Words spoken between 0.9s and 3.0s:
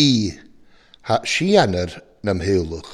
ha sianer na mheolwch.